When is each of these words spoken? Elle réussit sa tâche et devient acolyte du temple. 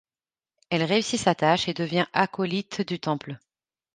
Elle 0.71 0.83
réussit 0.83 1.19
sa 1.19 1.35
tâche 1.35 1.67
et 1.67 1.75
devient 1.75 2.07
acolyte 2.11 2.81
du 2.81 2.99
temple. 2.99 3.37